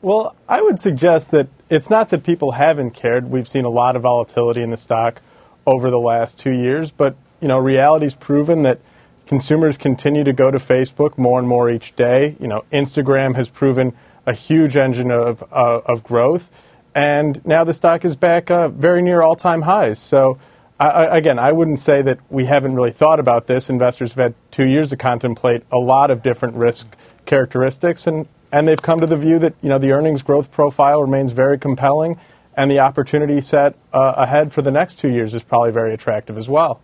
[0.00, 3.30] Well, I would suggest that it's not that people haven't cared.
[3.30, 5.20] We've seen a lot of volatility in the stock
[5.66, 8.80] over the last two years, but you know, reality's proven that
[9.26, 12.36] consumers continue to go to Facebook more and more each day.
[12.40, 13.94] You know, Instagram has proven
[14.26, 16.48] a huge engine of uh, of growth,
[16.94, 19.98] and now the stock is back uh, very near all-time highs.
[19.98, 20.38] So.
[20.80, 23.70] I- again, I wouldn't say that we haven't really thought about this.
[23.70, 28.66] Investors have had two years to contemplate a lot of different risk characteristics, and, and
[28.66, 32.18] they've come to the view that you know the earnings growth profile remains very compelling,
[32.56, 36.36] and the opportunity set uh, ahead for the next two years is probably very attractive
[36.36, 36.80] as well.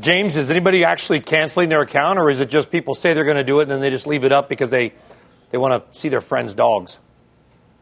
[0.00, 3.36] James, is anybody actually canceling their account, or is it just people say they're going
[3.36, 4.92] to do it and then they just leave it up because they,
[5.50, 6.98] they want to see their friends' dogs?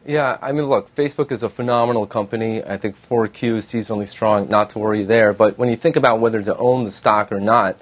[0.05, 2.61] Yeah, I mean, look, Facebook is a phenomenal company.
[2.61, 5.33] I think 4Q is seasonally strong, not to worry there.
[5.33, 7.79] But when you think about whether to own the stock or not,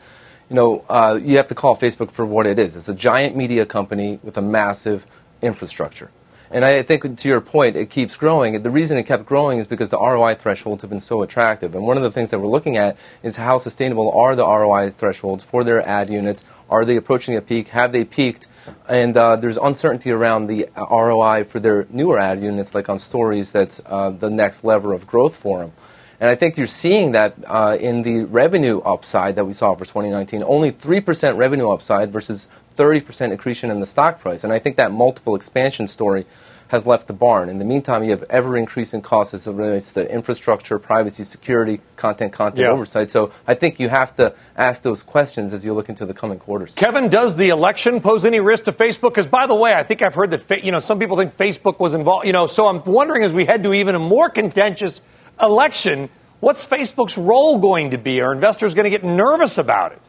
[0.47, 2.75] you know, uh, you have to call Facebook for what it is.
[2.75, 5.07] It's a giant media company with a massive
[5.41, 6.11] infrastructure.
[6.53, 8.61] And I think, to your point, it keeps growing.
[8.61, 11.73] The reason it kept growing is because the ROI thresholds have been so attractive.
[11.73, 14.89] And one of the things that we're looking at is how sustainable are the ROI
[14.91, 16.43] thresholds for their ad units?
[16.69, 17.69] Are they approaching a peak?
[17.69, 18.47] Have they peaked?
[18.89, 23.51] And uh, there's uncertainty around the ROI for their newer ad units, like on stories,
[23.51, 25.71] that's uh, the next lever of growth for them.
[26.19, 29.85] And I think you're seeing that uh, in the revenue upside that we saw for
[29.85, 30.43] 2019.
[30.43, 34.43] Only 3% revenue upside versus 30% accretion in the stock price.
[34.43, 36.25] And I think that multiple expansion story
[36.71, 37.49] has left the barn.
[37.49, 41.81] In the meantime, you have ever increasing costs as it relates to infrastructure, privacy, security,
[41.97, 42.71] content, content Yeah.
[42.71, 43.11] oversight.
[43.11, 46.39] So I think you have to ask those questions as you look into the coming
[46.39, 46.73] quarters.
[46.73, 49.09] Kevin, does the election pose any risk to Facebook?
[49.09, 51.35] Because, by the way, I think I've heard that fa- you know some people think
[51.37, 52.25] Facebook was involved.
[52.25, 55.01] You know, so I'm wondering as we head to even a more contentious
[55.41, 56.07] election,
[56.39, 58.21] what's Facebook's role going to be?
[58.21, 59.99] Are investors going to get nervous about it?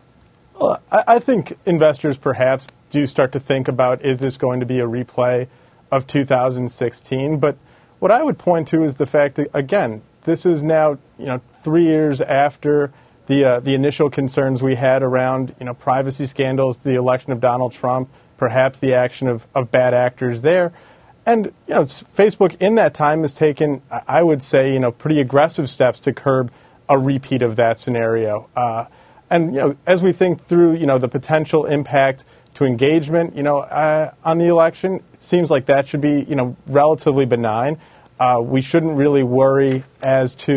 [0.61, 4.67] Well, I, I think investors perhaps do start to think about is this going to
[4.67, 5.49] be a replay
[5.93, 7.39] of 2016?
[7.39, 7.57] But
[8.01, 11.41] what I would point to is the fact that again, this is now you know
[11.63, 12.93] three years after
[13.27, 17.41] the uh, the initial concerns we had around you know privacy scandals, the election of
[17.41, 20.73] Donald Trump, perhaps the action of, of bad actors there.
[21.25, 25.21] And you know, Facebook in that time has taken, I- would say, you know, pretty
[25.21, 26.51] aggressive steps to curb
[26.89, 28.49] a repeat of that scenario.
[28.57, 28.87] Uh,
[29.31, 32.25] and you know, as we think through, you know, the potential impact
[32.63, 36.37] to engagement, you know, uh, on the election, it seems like that should be, you
[36.37, 37.79] know, relatively benign.
[38.19, 40.53] Uh, we shouldn't really worry as to,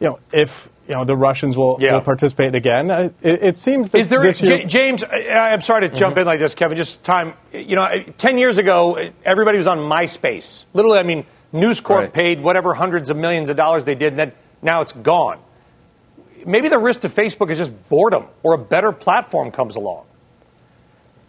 [0.00, 1.92] you know, if you know the Russians will, Yeah.
[1.94, 2.90] will participate again.
[2.90, 5.04] Uh, it, it seems that Is there, this year, J- James?
[5.04, 6.76] I, I'm sorry to jump in like this, Kevin.
[6.78, 7.34] Just time.
[7.52, 10.64] You know, ten years ago, everybody was on MySpace.
[10.72, 12.12] Literally, I mean, News Corp Right.
[12.12, 15.38] paid whatever hundreds of millions of dollars they did, and then now it's gone.
[16.46, 20.04] Maybe the risk to Facebook is just boredom, or a better platform comes along.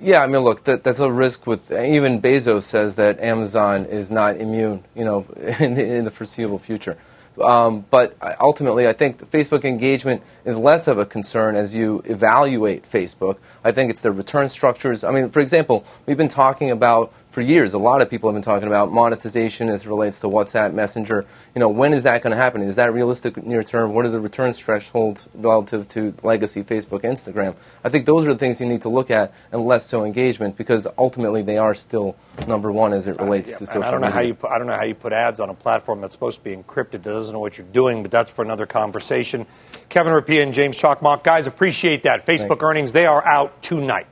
[0.01, 4.09] Yeah, I mean, look, that, that's a risk with even Bezos says that Amazon is
[4.09, 5.25] not immune, you know,
[5.59, 6.97] in the, in the foreseeable future.
[7.41, 12.89] Um, but ultimately, I think Facebook engagement is less of a concern as you evaluate
[12.89, 13.37] Facebook.
[13.63, 15.03] I think it's the return structures.
[15.03, 17.73] I mean, for example, we've been talking about for years.
[17.73, 21.25] A lot of people have been talking about monetization as it relates to WhatsApp, Messenger.
[21.53, 22.61] You know, when is that going to happen?
[22.61, 23.93] Is that realistic near term?
[23.93, 27.55] What are the return thresholds relative to legacy Facebook, Instagram?
[27.83, 30.57] I think those are the things you need to look at, and less so engagement,
[30.57, 32.15] because ultimately they are still
[32.47, 34.15] number one as it relates to And social I don't know media.
[34.15, 36.39] how you put, I don't know how you put ads on a platform that's supposed
[36.39, 39.45] to be encrypted that doesn't know what you're doing, but that's for another conversation.
[39.89, 42.25] Kevin Rippey and James Cakmak, guys, appreciate that.
[42.25, 44.07] Facebook earnings they are out tonight.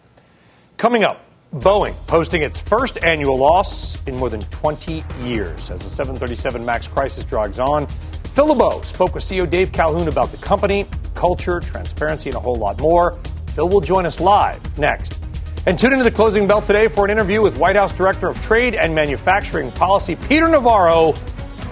[0.78, 1.24] Coming up,
[1.54, 6.88] Boeing posting its first annual loss in more than 20 years as the 737 MAX
[6.88, 7.88] crisis drags on.
[8.36, 10.86] Phil LeBeau spoke with CEO Dave Calhoun about the company,
[11.16, 13.18] culture, transparency, and a whole lot more.
[13.56, 15.18] Phil will join us live next.
[15.66, 18.42] And tune into the closing bell today for an interview with White House Director of
[18.42, 21.14] Trade and Manufacturing Policy, Peter Navarro,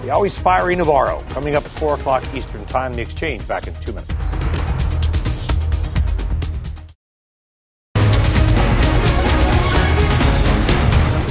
[0.02, 2.94] the always fiery Navarro, coming up at 4 o'clock Eastern Time.
[2.94, 4.35] The exchange back in two minutes.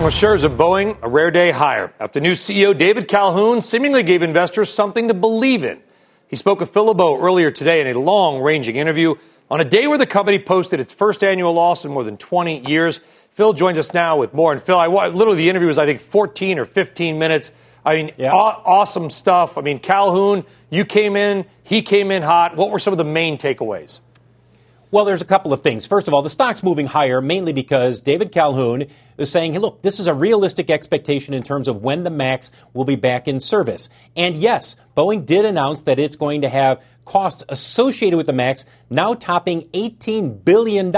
[0.05, 4.21] Well, shares of Boeing, a rare day higher after new CEO David Calhoun seemingly gave
[4.21, 5.81] investors something to believe in.
[6.27, 9.15] He spoke with Phil LeBeau earlier today in a long ranging interview
[9.49, 12.69] on a day where the company posted its first annual loss in more than 20
[12.69, 12.99] years.
[13.31, 14.51] Phil joins us now with more.
[14.51, 17.51] And Phil, I literally the interview was I think 14 or 15 minutes.
[17.83, 19.57] I mean, aw- awesome stuff.
[19.57, 22.55] I mean, Calhoun, you came in, he came in hot.
[22.55, 24.01] What were some of the main takeaways?
[24.95, 25.85] Well, there's a couple of things.
[25.85, 28.85] First of all, the stock's moving higher mainly because David Calhoun
[29.17, 32.49] is saying, hey, look, this is a realistic expectation in terms of when the MAX
[32.73, 33.89] will be back in service.
[34.15, 38.63] And yes, Boeing did announce that it's going to have costs associated with the MAX
[38.89, 40.95] now topping $18 billion.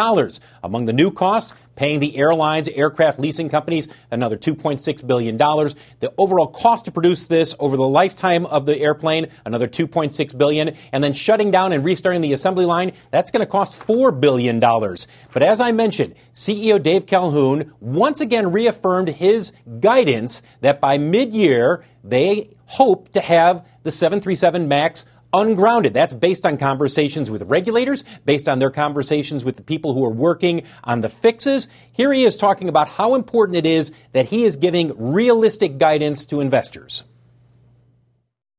[0.63, 5.37] Among the new costs, paying the airlines, aircraft leasing companies another $2.6 billion.
[5.37, 10.75] The overall cost to produce this over the lifetime of the airplane, another 2.6 billion.
[10.91, 14.59] And then shutting down and restarting the assembly line, that's going to cost $4 billion.
[14.59, 21.85] But as I mentioned, CEO Dave Calhoun once again reaffirmed his guidance that by mid-year,
[22.03, 25.93] they hope to have the 737 MAX ungrounded.
[25.93, 30.11] That's based on conversations with regulators, based on their conversations with the people who are
[30.11, 31.67] working on the fixes.
[31.91, 36.25] Here he is talking about how important it is that he is giving realistic guidance
[36.27, 37.03] to investors.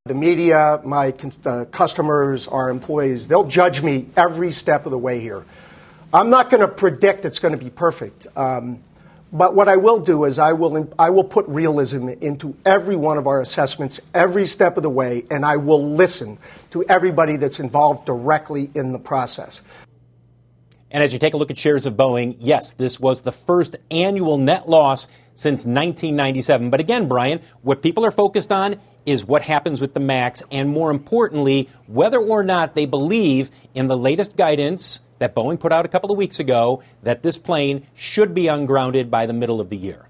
[0.04, 1.12] The media, my
[1.44, 5.44] uh, customers, our employees, they'll judge me every step of the way here.
[6.14, 8.26] I'm not going to predict it's going to be perfect.
[8.34, 8.82] Um,
[9.32, 13.18] but what I will do is I will, I will put realism into every one
[13.18, 16.38] of our assessments every step of the way, and I will listen
[16.70, 19.62] to everybody that's involved directly in the process.
[20.90, 23.76] And as you take a look at shares of Boeing, yes, this was the first
[23.90, 26.70] annual net loss since 1997.
[26.70, 30.70] But again, Brian, what people are focused on is what happens with the MAX, and
[30.70, 35.84] more importantly, whether or not they believe in the latest guidance that Boeing put out
[35.84, 39.70] a couple of weeks ago that this plane should be ungrounded by the middle of
[39.70, 40.04] the year.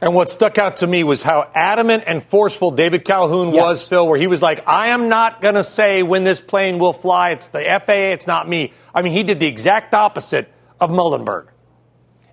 [0.00, 3.62] And what stuck out to me was how adamant and forceful David Calhoun Yes.
[3.62, 6.80] was, Phil, where he was like, I am not going to say when this plane
[6.80, 7.30] will fly.
[7.30, 8.72] It's the FAA, it's not me.
[8.92, 11.50] I mean, he did the exact opposite of Muilenburg.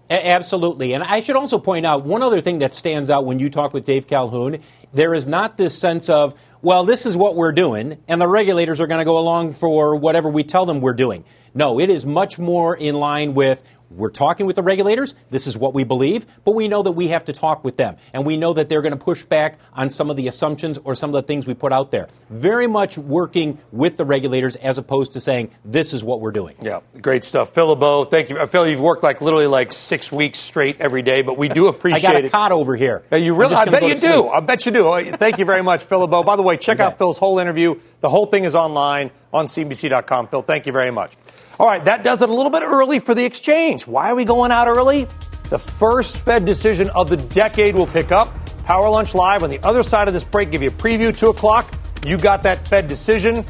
[0.10, 0.94] A- absolutely.
[0.94, 3.72] And I should also point out one other thing that stands out when you talk
[3.72, 4.58] with Dave Calhoun.
[4.92, 8.82] There is not this sense of, well, this is what we're doing, and the regulators
[8.82, 11.24] are going to go along for whatever we tell them we're doing.
[11.54, 15.16] No, it is much more in line with we're talking with the regulators.
[15.30, 17.98] This is what we believe, but we know that we have to talk with them.
[18.14, 20.96] And we know that they're going to push back on some of the assumptions or
[20.96, 22.08] some of the things we put out there.
[22.30, 26.56] Very much working with the regulators as opposed to saying, this is what we're doing.
[26.62, 27.54] Yeah, great stuff.
[27.54, 28.46] Phil LeBeau, thank you.
[28.48, 32.04] Phil, you've worked like literally like six weeks straight every day, but we do appreciate
[32.04, 32.10] it.
[32.10, 32.32] I got a it.
[32.32, 33.04] cot over here.
[33.12, 33.56] Yeah, you really?
[33.56, 34.30] I bet you do.
[34.30, 35.12] I bet you do.
[35.18, 36.24] Thank you very much, Phil LeBeau.
[36.24, 37.80] By the way, check out Phil's whole interview.
[38.02, 40.28] The whole thing is online on CNBC.com.
[40.28, 41.14] Phil, thank you very much.
[41.60, 43.86] All right, that does it a little bit early for the exchange.
[43.86, 45.08] Why are we going out early?
[45.50, 48.34] The first Fed decision of the decade will pick up.
[48.64, 50.52] Power Lunch Live on the other side of this break.
[50.52, 51.70] Give you a preview, 2 o'clock.
[52.06, 53.44] You got that Fed decision.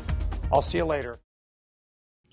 [0.52, 1.20] I'll see you later.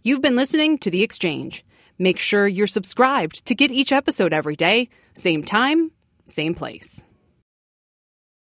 [0.02, 1.62] You've been listening to The Exchange.
[1.98, 5.90] Make sure you're subscribed to get each episode every day, same time,
[6.24, 7.02] same place.